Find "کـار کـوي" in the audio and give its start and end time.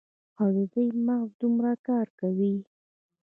1.85-2.55